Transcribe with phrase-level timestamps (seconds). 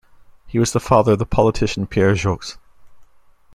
[0.47, 2.57] He was the father of the politician Pierre Joxe.